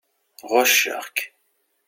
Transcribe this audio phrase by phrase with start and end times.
[0.51, 1.17] Ɣucceɣ-k.